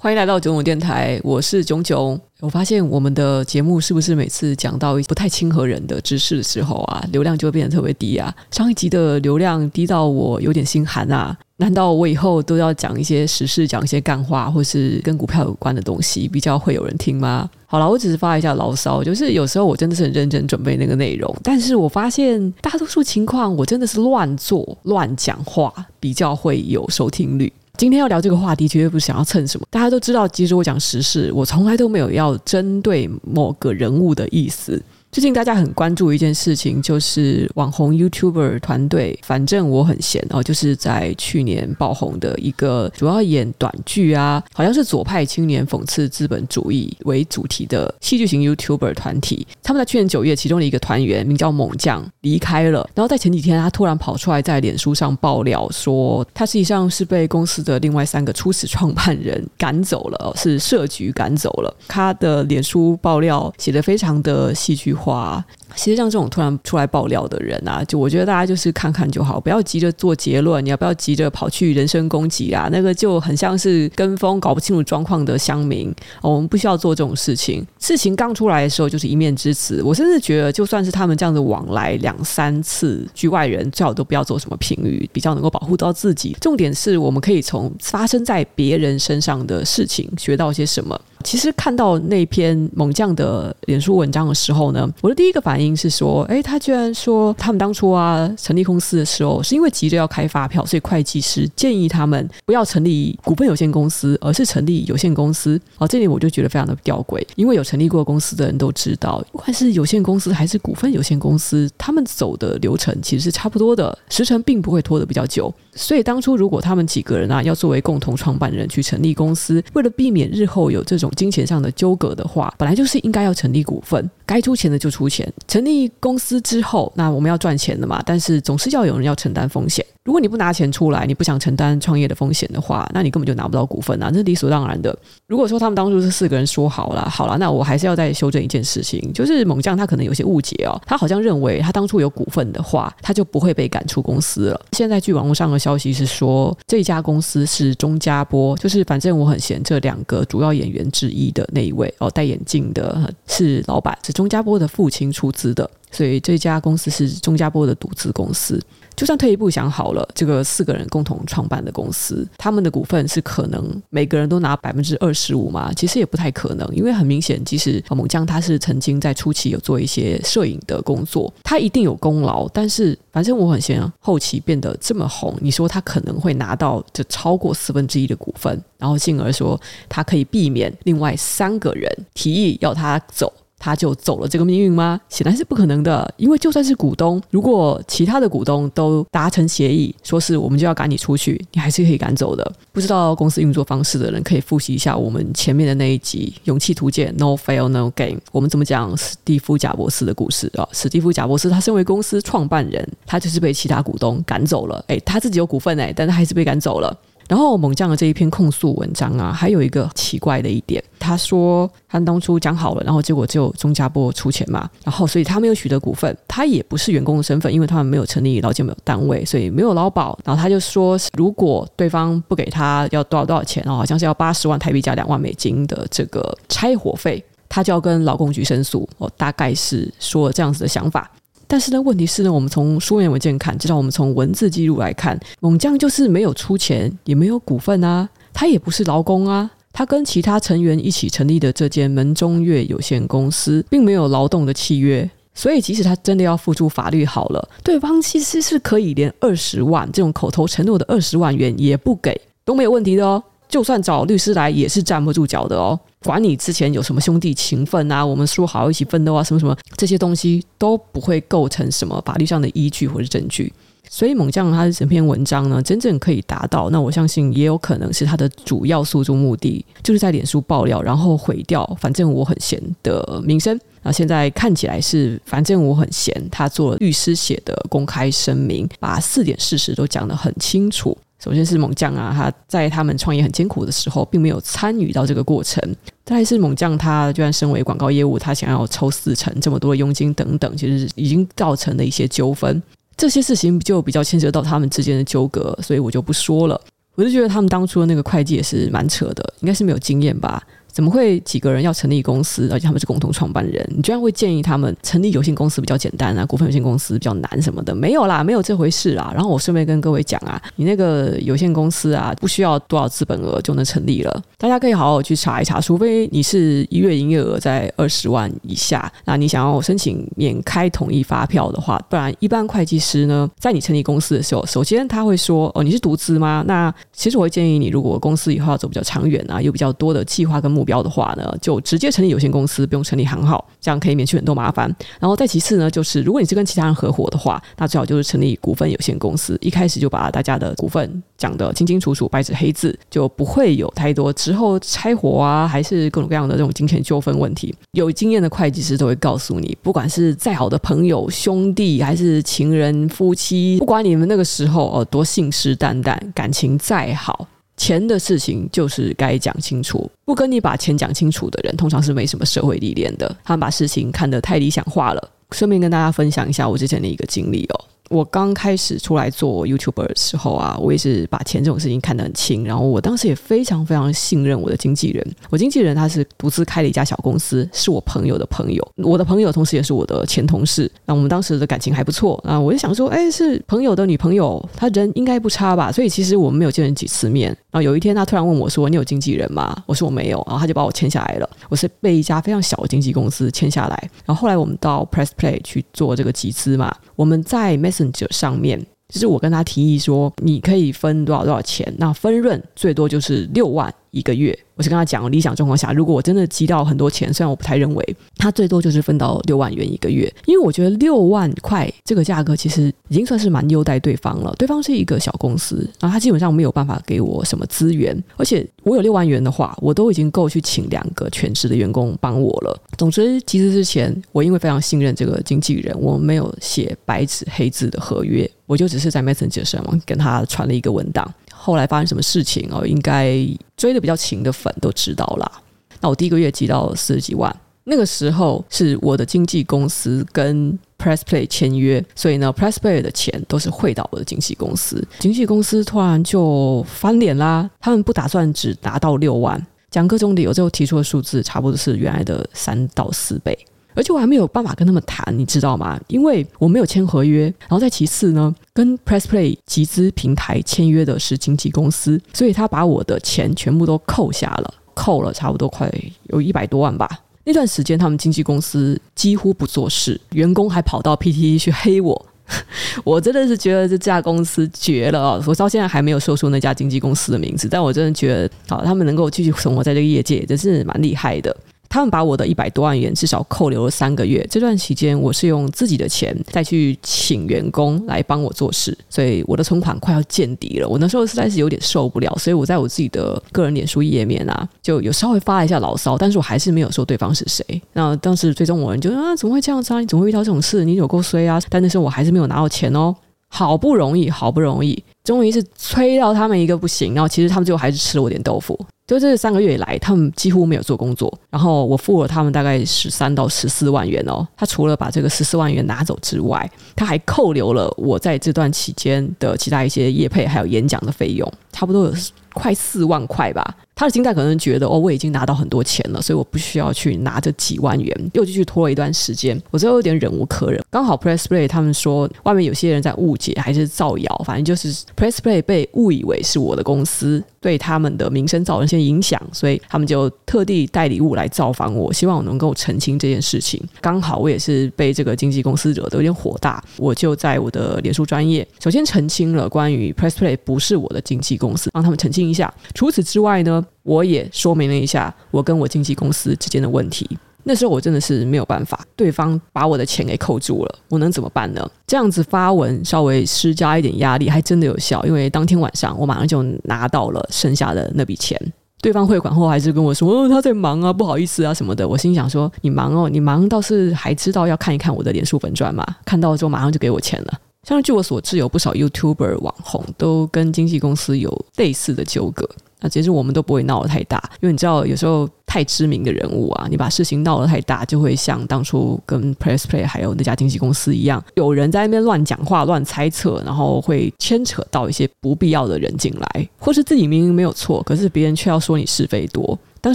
[0.00, 2.16] 欢迎来到囧囧电台，我是囧囧。
[2.38, 8.32] 我发现我们的节目是不是每次讲到不太亲和人的知识的时候啊，流量就会变得特别低啊？
[8.52, 11.36] 上一集的流量低到我有点心寒啊！
[11.56, 17.50] 难道我以后都要讲一些时事，讲一些干话，或是跟股票有关的东西，比较会有人听吗？
[17.66, 27.52] 好了，我只是发一下牢骚，就是有时候我真的是很认真准备那个内容，但是我发现大多数情况我真的是乱做乱讲话，比较会有收听率。
[27.78, 29.64] 今天要聊这个话题，绝对不是想要蹭什么。
[29.70, 34.82] 大家都知道，其实我讲时事，我从来都没有要针对某个人物的意思。
[35.10, 49.46] 最近大家很关注一件事情，就是网红 YouTuber 团队，反正我很闲哦，就是在去年爆红的一个主要演短剧啊，好像是左派青年讽刺资本主义为主题的戏剧型 YouTuber 团体。
[49.62, 61.74] 他们在去年九月，其中的一个团员名叫猛将离开了，然后在前几天，他突然跑出来在脸书上爆料说，他实际上是被公司的另外三个初始创办人赶走了，是设局赶走了。
[61.88, 65.44] 他的脸书爆料写得非常的戏剧话。
[65.76, 72.68] 其实像这种突然出来爆料的人啊，就我觉得大家就是看看就好，不要急着做结论，你要不要急着跑去人身攻击啊？
[72.72, 77.66] 那个就很像是跟风搞不清楚状况的乡民，我们不需要做这种事情。
[77.78, 86.36] 事情刚出来的时候就是一面之词，我甚至觉得就算是他们这样子往来两三次，局外人最好都不要做什么评语，比较能够保护到自己。
[86.40, 91.00] 重点是我们可以从发生在别人身上的事情学到些什么。
[91.24, 105.60] 其实看到那篇猛将的脸书文章的时候呢，我的第一个反应是说，诶，他居然说他们当初啊成立公司的时候，是因为急着要开发票，所以会计师建议他们不要成立股份有限公司，而是成立有限公司。
[105.78, 115.52] 哦，这里我就觉得非常的吊诡，因为有成立过公司的人都知道，不管是有限公司还是股份有限公司，他们走的流程其实是差不多的，时程并不会拖得比较久。
[115.78, 125.32] 所以当初如果他们几个人啊要作为共同创办人去成立公司，为了避免日后有这种金钱上的纠葛的话，本来就是应该要成立股份，该出钱的就出钱。
[125.46, 129.84] 成立公司之后，那我们要赚钱的嘛，但是总是要有人要承担风险。
[130.04, 134.96] 如果你不拿钱出来，你不想承担创业的风险的话，那你根本就拿不到股份啊，这是理所当然的。
[135.26, 144.60] 如果说他们当初是四个人说好了，好了，那我还是要再修正一件事情，就是猛将他可能有些误解哦，他好像认为他当初有股份的话，他就不会被赶出公司了。
[144.72, 155.70] 现在据网络上的消消息是说，这家公司是钟家波，就是反正我很闲这两个主要演员之一的那一位哦，戴眼镜的是老板，是钟家波的父亲出资的。
[155.90, 158.60] 所以这家公司是钟家波的独资公司。
[158.96, 165.72] 就算退一步想好了，这个四个人共同创办的公司，他们的股份是可能每个人都拿百分之二十五吗？
[165.72, 172.48] 其实也不太可能，因为很明显，即使猛将他是曾经在初期有做一些摄影的工作，他一定有功劳。
[172.48, 183.32] 但是反正我很闲啊，后期变得这么红，你说他可能会拿到就超过四分之一的股份，然后进而说他可以避免另外三个人提议要他走。
[183.58, 185.00] 他就走了这个命运吗？
[185.08, 192.52] 显然是不可能的，因为就算是股东，如果其他的股东都达成协议，说是我们就要赶你出去，你还是可以赶走的。
[192.72, 200.68] 不知道公司运作方式的人可以复习一下我们前面的那一集《勇气图鉴》（No Fail No Gain），我们怎么讲史蒂夫·贾伯斯的故事啊？
[200.72, 204.84] 史蒂夫·贾伯斯他身为公司创办人，他就是被其他股东赶走了。
[204.88, 206.96] 诶，他自己有股份诶，但是还是被赶走了。
[207.28, 220.18] 然后猛将的这一篇控诉文章啊，还有一个奇怪的一点，他说他当初讲好了，然后结果就钟家波出钱嘛，然后所以他没有取得股份，他也不是员工的身份，因为他们没有成立劳健保单位，所以没有劳保。
[220.24, 228.88] 然后他就说，如果对方不给他要多少多少钱哦，好像是要八十万台币加两万美金的这个拆伙费，他就要跟劳工局申诉。
[228.96, 231.10] 哦，大概是说这样子的想法。
[231.50, 253.22] 但是呢，问题是呢，我们从书面文件看，至少我们从文字记录来看，猛将就是没有出钱，也没有股份啊，他也不是劳工啊，他跟其他成员一起成立的这间门中月有限公司，并没有劳动的契约，所以即使他真的要付出法律好了，对方其实是可以连二十万这种口头承诺的二十万元也不给，都没有问题的哦。
[253.48, 255.80] 就算找律师来，也是站不住脚的哦。
[256.04, 263.52] 管你之前有什么兄弟情分啊，我们说好一起奋斗啊，什么什么这些东西都不会构成什么法律上的依据或者证据。
[263.90, 273.58] 所以猛将他的整篇文章呢，真正可以达到，那我相信也有可能是他的主要诉诸目的，就是在脸书爆料，然后毁掉反正我很闲的名声。
[273.82, 280.96] 那现在看起来是反正我很闲，他做了律师写的公开声明，把四点事实都讲得很清楚。
[281.18, 285.62] 首先是猛将啊，他在他们创业很艰苦的时候，并没有参与到这个过程。
[286.04, 292.62] 再是猛将，他居然身为广告业务，他想要抽四成这么多的佣金等等，其实已经造成了一些纠纷。
[292.96, 296.60] 这些事情就比较牵涉到他们之间的纠葛，所以我就不说了。
[296.94, 300.42] 我就觉得他们当初的那个会计也是蛮扯的，应该是没有经验吧。
[300.78, 303.68] 怎么会几个人要成立公司，而且他们是共同创办人？
[303.74, 307.74] 你居然会建议他们成立有限公司比较简单啊，股份有限公司比较难什么的？
[307.74, 309.10] 没有啦，没有这回事啊。
[309.12, 314.22] 然后我顺便跟各位讲啊，你那个有限公司啊，不需要多少资本额就能成立了。
[314.36, 326.44] 大家可以好好去查一查，除非你是一月营业额在二十万以下，那你想要申请免开统一发票的话，不然一般会计师呢，在你成立公司的时候，首先他会说哦，你是独资吗？
[326.46, 330.78] 那其实我会建议你，如果公司以后要走比较长远啊，有比较多的计划跟目标。
[330.82, 334.72] 的话呢，就直接成立有限公司，不用成立行号，这样可以免去很多麻烦。
[335.00, 347.52] 然后再其次呢，就是如果你是跟其他人合伙的话，那最好就是成立股份有限公司，一开始就把大家的股份讲得清清楚楚，白纸黑字，就不会有太多之后拆伙啊，还是各种各样的这种金钱纠纷问题。
[347.72, 357.26] 有经验的会计师都会告诉你，不管是再好的朋友、兄弟，还是情人、夫妻，不管你们那个时候哦多信誓旦旦，感情再好。
[357.58, 363.14] 钱的事情就是该讲清楚，不跟你把钱讲清楚的人，通常是没什么社会历练的。
[363.22, 365.10] 他们把事情看得太理想化了。
[365.32, 367.64] 顺便跟大家分享一下我之前的一个经历哦。
[367.90, 372.44] 我刚开始出来做 YouTuber 的时候啊，我也是把钱这种事情看得很轻。
[372.44, 375.06] 然后我当时也非常非常信任我的经纪人。
[375.30, 380.70] 我经纪人他是独自开了一家小公司，是我朋友的朋友，我的朋友同时也是我的前同事。
[380.84, 382.22] 那我们当时的感情还不错。
[382.26, 385.72] 那我就想说，哎，是朋友的女朋友，他人应该不差吧？
[385.72, 387.34] 所以其实我们没有见了几次面。
[387.50, 391.28] 然后有一天他突然问我说：“你有经纪人吗？”我说：“我没有。”然后他就把我签下来了。
[391.48, 393.90] 我是被一家非常小的经纪公司签下来。
[394.04, 398.64] 然后后来我们到 Press Play 去做这个集资嘛，我们在 Messenger 上面。
[398.88, 404.36] 就是我跟他提议说，你可以分多少多少钱，那分润最多就是六万一个月。
[404.54, 410.12] 我是跟他讲，理想状况下，如果我真的积到很多钱，虽然我不太认为，他最多就是分到六万元一个月。
[410.26, 414.34] 因为我觉得六万块这个价格其实已经算是蛮优待对方了。
[414.36, 422.60] 对方是一个小公司，然后他基本上没有办法给我什么资源，而且我有六万元的话，我都已经够去请两个全职的员工帮我了。
[422.76, 428.28] 总之，其实之前，我因为非常信任这个经纪人，我没有写白纸黑字的合约。
[428.46, 431.12] 我就只是在 Messenger 上跟他传了一个文档，
[431.48, 435.32] 后来发生什么事情哦，应该追得比较勤的粉都知道啦。
[435.80, 437.34] 那我第一个月集到四十几万，
[437.64, 444.86] 那个时候是我的经纪公司跟 PressPlay 签约，所以呢，PressPlay 的钱都是汇到我的经纪公司。
[444.98, 453.34] 经纪公司突然就翻脸啦，他们不打算只拿到六万，讲各种理由，最后提出的数字差不多是原来的三到四倍。
[453.78, 455.80] 而且我还没有办法跟他们谈，你知道吗？
[455.86, 457.32] 因为我没有签合约。
[457.42, 465.72] 然后再其次呢，跟 PressPlay 集资平台签约的是经纪公司，所以他把我的钱全部都扣下了，扣了差不多快
[466.08, 466.90] 有一百多万吧。
[467.22, 472.06] 那段时间他们经纪公司几乎不做事，员工还跑到 PTT 去黑我。
[472.84, 475.22] 我真的是觉得这家公司绝了！
[475.26, 481.34] 我到现在还没有说出那家经纪公司的名字，但我真的觉得好，他们能够继续存活在这个业界，真是蛮厉害的。
[481.68, 490.68] 他们把我的一百多万元至少扣留了三个月，这段期间我是用自己的钱再去请员工来帮我做事，所以我的存款快要见底了。
[490.68, 497.44] 我那时候实在是有点受不了，所以我在我自己的个人脸书页面啊，就有稍微发了一下牢骚，但是我还是没有说对方是谁。
[497.74, 499.80] 那当时追踪我人就啊，怎么会这样子啊？
[499.80, 500.64] 你怎么会遇到这种事？
[500.64, 501.40] 你有够衰啊！
[501.50, 502.94] 但那时候我还是没有拿到钱哦，
[503.28, 508.58] 好不容易，好不容易，终于是催到他们一个不行，然后其实他们最后还是吃了我点豆腐。
[508.86, 514.26] 就这三个月以来，他们几乎没有做工作，然后我付了他们大概十三到十四万元哦。
[514.34, 521.92] 他除了把这个十四万元拿走之外，他还扣留了我在这段期间的其他一些业配还有演讲的费用，差不多有
[522.32, 523.54] 快四万块吧。
[523.78, 529.40] 他的心态可能觉得哦，我已经拿到很多钱了，所以我不需要去拿这几万元，又继续拖了一段时间。
[529.52, 530.60] 我最后有点忍无可忍。
[530.68, 543.62] 刚好 PressPlay 他们说外面有些人在误解还是造谣，反正就是 PressPlay 被误以为是我的公司，对他们的名声造成一些影响，所以他们就特地带礼物来造访我，希望我能够澄清这件事情。
[543.80, 552.52] 刚好我也是被这个经纪公司惹得有点火大，我就在我的脸书专业首先澄清了关于 PressPlay 不是我的经纪公司，让他们澄清一下。
[552.74, 557.08] 除此之外呢，我也说明了一下我跟我经纪公司之间的问题。
[557.44, 561.70] 那时候我真的是没有办法，对方把我的钱给扣住了，我能怎么办呢？
[561.86, 565.02] 这样子发文稍微施加一点压力，还真的有效。
[565.06, 568.38] 因为当天晚上我马上就拿到了剩下的那笔钱。
[568.82, 575.84] 对方汇款后还是跟我说：“哦，他在忙啊，不好意思啊什么的。”我心想说：“你忙哦，你忙倒是还知道要看一看我的脸书粉专嘛？
[576.04, 582.48] 看到之后马上就给我钱了。”像据我所知，有不少 YouTuber 网红都跟经纪公司有类似的纠葛。
[582.80, 599.58] 那其实我们都不会闹得太大，因为你知道有时候太知名的人物啊，你把事情闹得太大，就会像当初跟 PressPlay 还有那家经纪公司一样，有人在那边乱讲话、乱猜测，然后会牵扯到一些不必要的人进来，或是自己明明没有错，可是别人却要说你是非多。
[599.80, 599.94] 当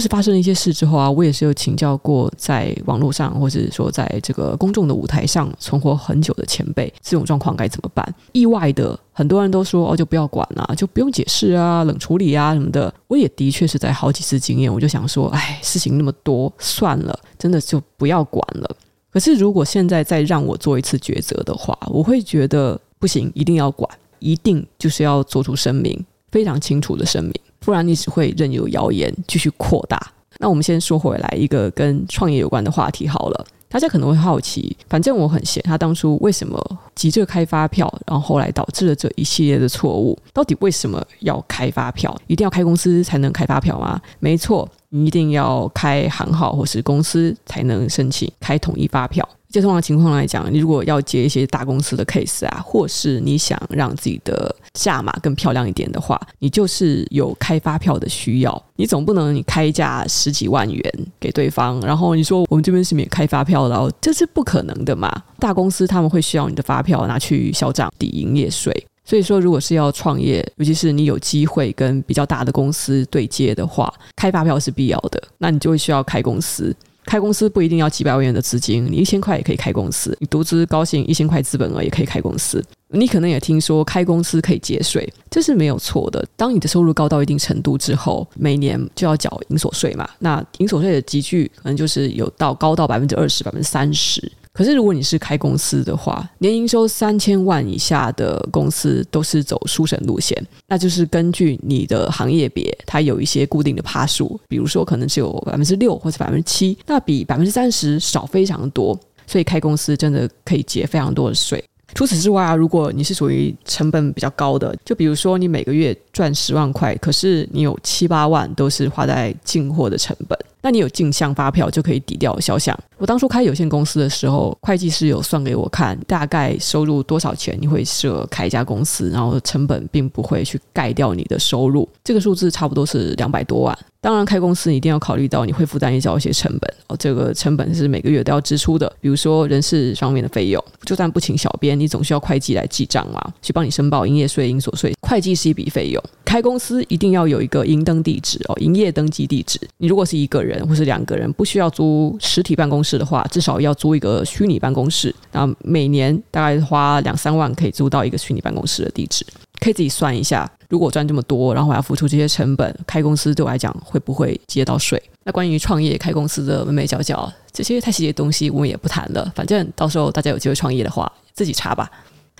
[0.00, 8.14] 时发生了一些事之后啊，我也是有请教过在网络上，或者说在这个公众的舞台上存活很久的前辈，这种状况该怎么办？
[8.32, 12.92] 意外的，很多人都说哦，就不要管了啊，就不用解释啊，冷处理啊什么的。
[13.08, 18.76] 我也的确是在好几次经验，我就想说，哎，事情那么多，算了，真的就不要管了。
[19.12, 23.88] 可是如果现在再让我做一次抉择的话，我会觉得不行，一定要管，
[24.18, 27.32] 一定就是要做出声明，非常清楚的声明。
[27.64, 30.00] 不然你只会任由谣言继续扩大。
[30.38, 33.46] 那我们先说回来一个跟创业有关的话题好了。
[33.68, 36.56] 大家可能会好奇，反正我很闲，他当初为什么
[36.94, 40.16] 急着开发票，然后后来导致了这一系列的错误？
[40.32, 42.16] 到底为什么要开发票？
[42.28, 44.00] 一定要开公司才能开发票吗？
[44.20, 49.28] 没错，你一定要开行号或是公司才能申请开统一发票。
[49.54, 58.64] 接通常情况来讲，你如果要接一些大公司的 case 啊，或是你想让自己的价码更漂亮一点的话，你就是有开发票的需要。
[58.74, 65.22] 你总不能你开价十几万元给对方，然后你说我们这边是免开发票的，这是不可能的嘛。
[65.38, 76.74] 大公司他们会需要你的发票拿去销账抵营业税，所以说如果是要创业，尤其是你有机会跟比较大的公司对接的话，开发票是必要的，那你就会需要开公司。
[77.14, 80.16] 开公司不一定要几百万元的资金，你一千块也可以开公司。
[80.18, 82.60] 你独资高兴，一千块资本额也可以开公司。
[82.88, 86.26] 你可能也听说开公司可以节税，这是没有错的。
[86.36, 90.08] 当你的收入高到一定程度之后，每年就要缴营所税嘛。
[90.18, 94.20] 那营所税的集聚可能就是有到高到百分之二十、百分之三十。
[94.54, 108.96] 可是，如果你是开公司的话，年营收三千万以下的公司都是走书审路线，那就是根据你的行业别，它有一些固定的趴数，比如说可能只有百分之六或者百分之七，那比百分之三十少非常多，
[109.26, 111.62] 所以开公司真的可以节非常多的税。
[111.92, 120.38] 除此之外啊，如果你是属于成本比较高的，就比如说你每个月赚十万块，可是你有七八万都是花在进货的成本。
[120.64, 122.74] 那你有进项发票就可以抵掉销项。
[122.96, 131.86] 我当初开有限公司的时候，会计师有算给我看，大概收入多少钱你会适合开一家公司，然后成本并不会去盖掉你的收入。
[132.02, 133.78] 这个数字差不多是两百多万。
[134.00, 140.62] 当然，开公司你一定要考虑到你会负担一交一些成本哦，这个成本是每个月都要支出的，比如说人事方面的费用。
[140.84, 144.94] 就算不请小编，你总需要会计来记账嘛，去帮你申报营业税、营所税。
[145.00, 146.02] 会计是一笔费用。
[146.22, 149.58] 开公司一定要有一个营登地址哦，营业登记地址。
[149.78, 155.14] 你如果是一个人或是两个人，不需要租实体办公室的话，至少要租一个虚拟办公室。
[155.32, 159.24] 那每年大概花两三万可以租到一个虚拟办公室的地址，
[159.60, 160.50] 可以自己算一下。
[160.68, 165.00] 如果赚这么多，然后还要付出这些成本，开公司对我来讲会不会接到税？
[165.22, 169.30] 那关于创业开公司的眉眉角角这些太细节的东西，我们也不谈了。
[169.34, 171.90] 反正到时候大家有机会创业的话，自己查吧。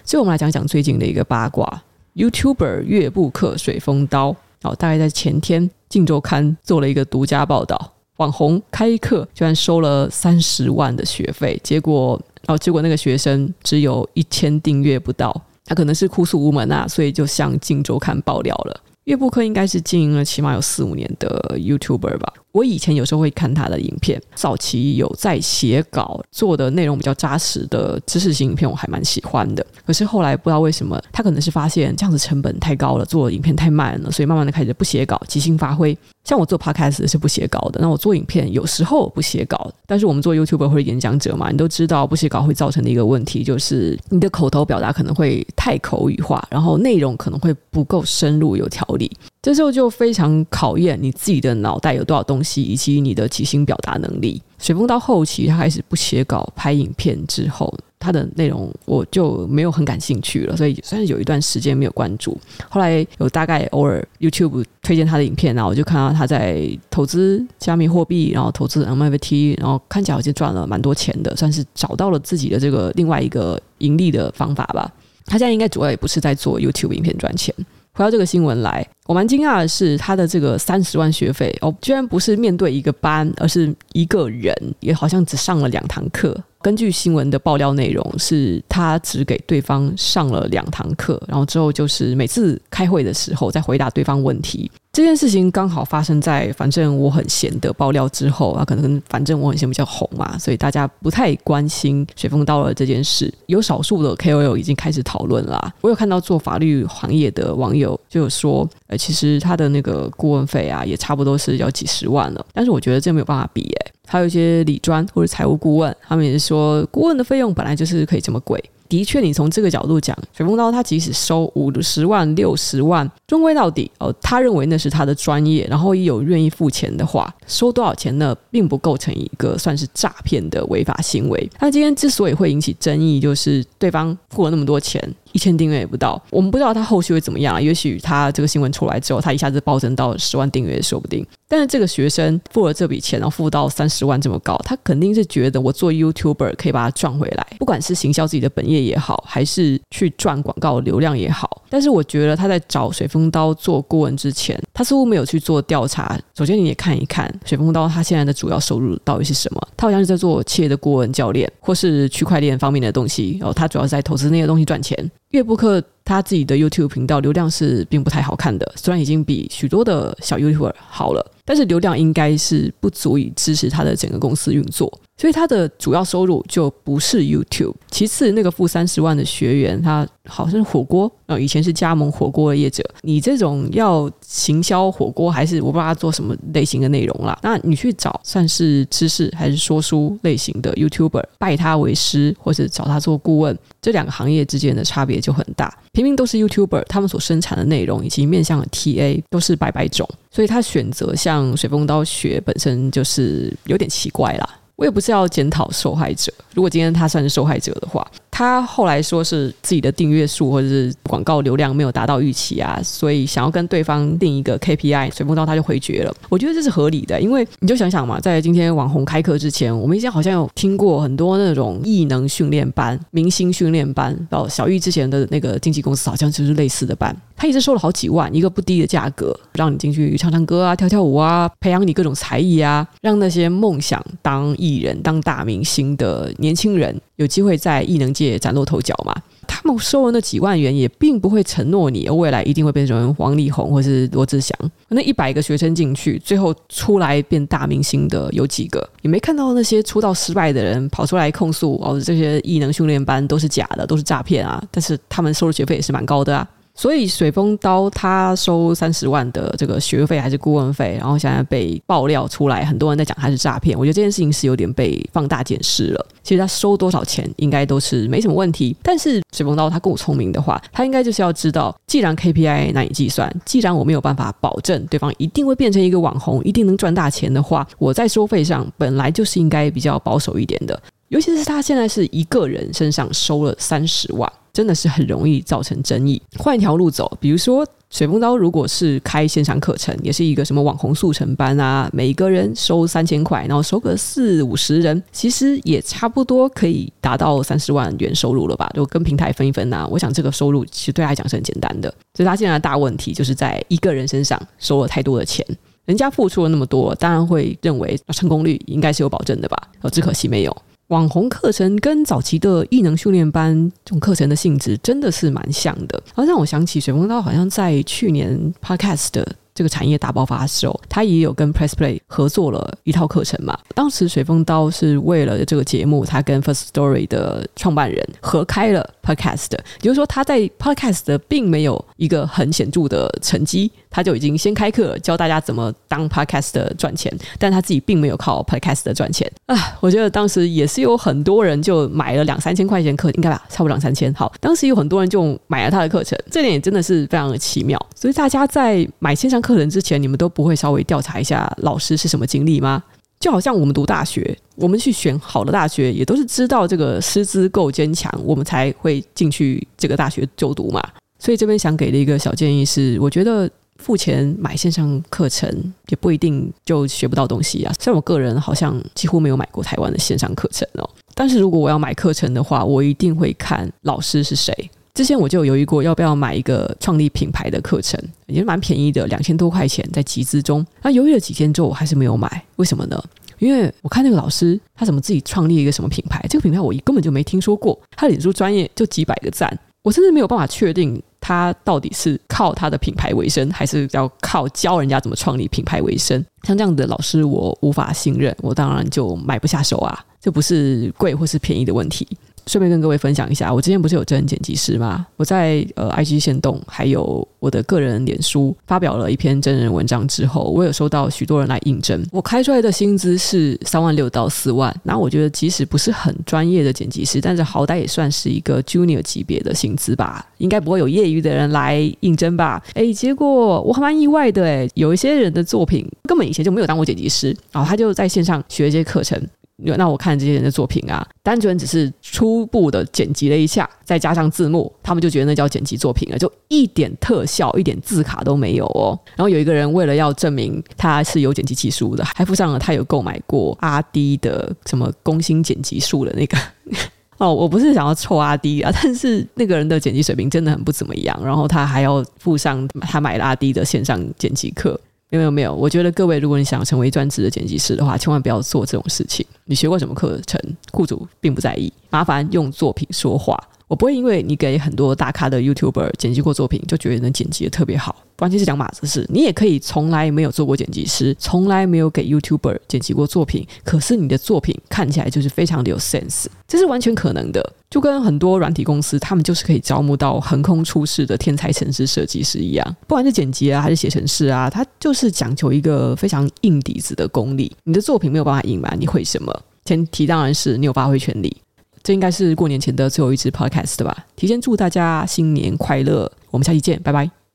[0.05, 1.83] 最后我们来讲讲最近的一个八卦。
[2.15, 18.81] YouTuber 月布克水风刀，哦，大概在前天，《镜周刊》做了一个独家报道，网红开课居然收了三十万的学费，结果，哦，结果那个学生只有一千订阅不到，他可能是哭诉无门啊，所以就向《镜周刊》爆料了。
[19.05, 22.33] 月布克应该是经营了起码有四五年的 YouTuber 吧。
[22.53, 29.67] 我以前有时候会看他的影片，早期有在写稿做的内容比较扎实的知识型影片，我还蛮喜欢的。
[29.85, 35.95] 可是后来不知道为什么，他可能是发现这样子成本太高了，做影片太慢了，所以慢慢的开始不写稿，即兴发挥。
[36.25, 49.11] 像我做 Podcast 是不写稿的，那我做影片有时候不写稿，但是我们做 YouTuber 或者演讲者嘛，你都知道不写稿会造成的一个问题，就是你的口头表达可能会太口语化，然后内容可能会不够深入有条理。
[49.43, 54.41] 这时候就非常考验你自己的脑袋有多少东西，以及你的即兴表达能力。
[54.59, 57.71] 水风到后期他开始不写稿拍影片之后，
[58.05, 62.39] 他的内容我就没有很感兴趣了，所以算是有一段时间没有关注。
[62.69, 74.93] 后来有大概偶尔 YouTube 推荐他的影片，然后我就看到他在投资加密货币，然后投资 MFT，然后看起来好像赚了蛮多钱的，算是找到了自己的这个另外一个盈利的方法吧。
[75.25, 77.55] 他现在应该主要也不是在做 YouTube 影片赚钱。
[77.97, 86.35] 回到这个新闻来，我蛮惊讶的是，他的这个三十万学费哦，居然不是面对一个班，而是一个人，也好像只上了两堂课。
[86.63, 94.71] 根据新闻的爆料内容，是他只给对方上了两堂课，然后之后就是每次开会的时候再回答对方问题。
[94.91, 103.31] 这件事情刚好发生在反正我很闲的爆料之后啊，可能反正我很闲比较红嘛，所以大家不太关心水风刀的这件事。
[103.47, 105.71] 有少数的 KOL 已经开始讨论啦。
[105.83, 112.47] 我有看到做法律行业的网友就有说，其实他的那个顾问费啊，也差不多是要几十万了。
[112.53, 113.93] 但是我觉得这没有办法比诶。
[114.07, 118.63] 还有一些理专或者财务顾问，他们也是说，顾问的费用本来就是可以这么贵。
[118.99, 131.51] 的确，你从这个角度讲，水丰刀他即使收五十万、六十万，终归到底，哦，他认为那是他的专业，然后也有愿意付钱的话，收多少钱呢，并不构成一个算是诈骗的违法行为。
[131.59, 135.03] 那今天之所以会引起争议，就是对方付了那么多钱。
[135.33, 137.61] 一千订阅也不到，我们不知道他后续会怎么样。
[137.61, 141.27] 也许他这个新闻出来之后，他一下子暴增到十万订阅也说不定。
[141.55, 151.63] 但是这个学生付了这笔钱，然后付到三十万这么高，他肯定是觉得我做 YouTuber 可以把它赚回来，不管是行销自己的本业也好，还是去赚广告流量也好。
[151.71, 156.19] 但是我觉得他在找水风刀做顾问之前，他似乎没有去做调查。
[156.37, 159.69] 首先，你也看一看水风刀他现在的主要收入到底是什么？
[159.77, 163.37] 他好像是在做企业的顾问教练，或是区块链方面的东西。
[163.39, 165.09] 然后他主要在投资那些东西赚钱。
[165.31, 174.93] 乐布克他自己的 YouTube 频道流量是并不太好看的，虽然已经比许多的小 YouTuber 好了，但是流量应该是不足以支持他的整个公司运作。
[175.17, 177.75] 所以他的主要收入就不是 YouTube。
[177.91, 182.83] 其次，那个付三十万的学员，他好像是火锅，呃，以前是加盟火锅的业者。
[183.03, 187.39] 你这种要行销火锅，还是我不知道他做什么类型的内容啦？
[187.43, 195.73] 那你去找算是知识还是说书类型的 YouTuber，拜他为师，或者找他做顾问，这两个行业之间的差别就很大。
[195.93, 204.49] 平民都是 YouTuber，他们所生产的内容以及面向的 TA 都是百百种，所以他选择像水风刀学，本身就是有点奇怪啦。
[204.77, 208.07] 我也不是要检讨受害者，如果今天他算是受害者的话。
[208.37, 216.13] 他后来说是自己的订阅数或者是广告流量没有达到预期啊，所以想要跟对方定一个 KPI，水风刀他就回绝了。
[216.29, 237.01] 我觉得这是合理的，因为你就想想嘛，在今天网红开课之前，我们以前好像有听过很多那种艺能训练班、明星训练班，到小玉之前的那个经纪公司好像就是类似的班，他一直收了好几万，一个不低的价格，让你进去唱唱歌啊、跳跳舞啊，培养你各种才艺啊，让那些梦想当艺人、当大明星的年轻人。
[237.17, 239.15] 有机会在艺能界崭露头角嘛？
[239.47, 244.53] 他们收了那几万元，也并不会承诺你未来一定会变成王力宏或是罗志祥。
[244.89, 248.85] 那一百个学生进去，最后出来变大明星的有几个？
[249.03, 254.61] 你没看到那些出道失败的人跑出来控诉哦，这些艺能训练班都是假的，都是诈骗啊！
[254.73, 256.45] 但是他们收的学费也是蛮高的啊。
[256.77, 263.79] 所以水风刀他收三十万的这个学费还是顾问费，然后现在被爆料出来，很多人在讲他是诈骗。
[263.79, 266.07] 我觉得这件事情是有点被放大检视了。
[266.25, 268.77] 其实他收多少钱应该都是没什么问题。
[268.83, 280.79] 但是水风刀他够聪明的话，他应该就是要知道，既然 KPI 难以计算，既然我没有办法保证对方一定会变成一个网红，一定能赚大钱的话，我在收费上本来就是应该比较保守一点的。
[281.09, 284.31] 尤其是他现在是一个人身上收了三十万。
[284.55, 286.23] 真的是很容易造成争议。
[286.39, 298.71] 换一条路走，比如说水风刀如果是开线上课程，也是一个什么网红速成班啊，每一个人收三千块，然后收个四五十人，其实也差不多可以达到三十万元收入了吧？
[298.75, 301.93] 就跟平台分一分啊，我想这个收入其实对他来讲是很简单的。
[302.15, 305.45] 所以他现在的大问题就是在一个人身上收了太多的钱，
[305.85, 309.57] 人家付出了那么多，当然会认为成功率应该是有保证的吧？
[309.83, 310.57] 哦，只可惜没有。
[310.89, 323.57] 网红课程跟早期的艺能训练班这种课程的性质真的是蛮像的，然后让我想起水风刀好像在去年 Podcast 的这个产业大爆发的时候，他也有跟 Press Play 合作了一套课程嘛。
[323.75, 333.71] 当时水风刀是为了这个节目，他跟 First Story 的创办人合开了 Podcast，也就是说他在 Podcast 并没有一个很显著的成绩。
[333.95, 339.57] 他就已经先开课教大家怎么当 Podcaster 赚钱，但他自己并没有靠 podcast 赚钱啊！
[339.79, 344.13] 我觉得当时也是有很多人就买了两三千块钱课，应该吧，差不多两三千。
[344.15, 347.81] 好，当时有很多人就买了他的课程，这点也真的是非常的奇妙。
[347.95, 352.83] 所以大家在买线上课程之前，你们都不会稍微调查一下老师是什么经历吗？
[353.21, 360.83] 就好像我们读大学，我们去选好的大学，也都是知道这个师资够坚强，我们才会进去这个大学就读嘛。
[361.21, 363.49] 所以这边想给的一个小建议是，我觉得。
[363.85, 365.47] 付钱买线上课程
[365.89, 367.73] 也不一定就学不到东西啊。
[367.79, 374.71] 虽然我个人好像几乎没有买过台湾的线上课程哦，但是如果我要买课程的话，我一定会看老师是谁。
[374.95, 380.65] 之前我就有犹豫过要不要买一个创立品牌的课程，也是蛮便宜的，两千多块钱在集资中。
[380.81, 382.43] 那犹豫了几天之后，我还是没有买。
[382.57, 382.99] 为什么呢？
[383.41, 387.79] 因为我看那个老师他怎么自己创立一个什么品牌，这个品牌我根本就没听说过。
[387.97, 391.03] 他脸书专业就几百个赞，我甚至没有办法确定。
[391.27, 396.23] 他到底是靠他的品牌为生，还是要靠教人家怎么创立品牌为生？
[396.43, 400.05] 像这样的老师，我无法信任，我当然就买不下手啊。
[400.21, 402.07] 这不是贵或是便宜的问题。
[402.47, 405.07] 顺便跟各位分享一下，我之前不是有真人剪辑师吗？
[405.17, 412.05] 我在呃 IG 线动还有我的个人脸书发表了一篇真人文章之后，我有收到许多人来应征。
[412.13, 422.63] 我开出来的薪资是三万六到四万，那我觉得即使不是很专业的剪辑师，但是好歹也算是一个 Junior 级别的薪资吧，应该不会有业余的人来应征吧？
[422.75, 429.21] 哎，结果我还蛮意外的，哎，有一些人的作品根本以前就没有当过剪辑师，然后他就在线上学一些课程。
[429.57, 438.99] 那我看这些人的作品啊，单纯只是初步的剪辑了一下，再加上字幕，他们就觉得那叫剪辑作品了，就一点特效、一点字卡都没有哦。
[439.17, 446.37] 然后有一个人为了要证明他是有剪辑技术的，还附上了他有购买过阿滴的什么工薪剪辑术的那个。
[447.19, 454.79] 哦，我不是想要臭阿迪啊，但是那个人的剪辑水平真的很不怎么样，然后他还要附上他买了阿迪的线上剪辑课。
[455.19, 459.25] 没有没有，我觉得各位，如果你想成为专职的剪辑师的话，千万不要做这种事情。
[459.45, 460.41] 你学过什么课程，
[460.73, 461.73] 雇主并不在意。
[461.91, 463.39] 麻烦用作品说话。
[463.75, 468.05] 我不会因为你给很多大咖的 YouTuber 剪辑过作品，就觉得能剪辑的特别好。
[468.15, 469.05] 关键是两码子事。
[469.13, 477.53] 你也可以从来没有做过剪辑师，从来没有给 YouTuber 剪辑过作品，可是你的作品看起来就是非常的有 sense，这是完全可能的。
[477.69, 482.77] 就跟很多软体公司，他们就是可以招募到横空出世的天才城市设计师一样。
[482.87, 487.51] 不管是剪辑啊，还是写程式啊，他就是讲求一个非常硬底子的功力。
[487.65, 491.37] 你的作品没有办法隐瞒你会什么，前提当然是你有发挥权利。
[491.85, 494.07] 这应该是过年前的最后一支 podcast 了吧？
[494.17, 497.09] 提前祝大家新年快乐，我们下期见，拜拜。